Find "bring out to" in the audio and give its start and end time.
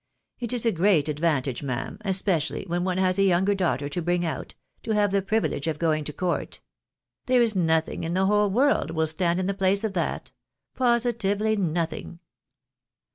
4.01-4.93